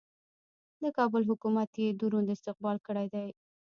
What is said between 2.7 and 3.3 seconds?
کړی دی.